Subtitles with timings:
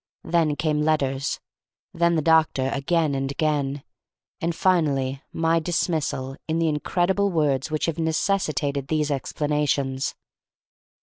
[0.23, 1.39] Then came letters,
[1.93, 3.83] then the doctor again and again,
[4.41, 10.15] and finally my dismissal in the incredible words which have necessitated these explanations.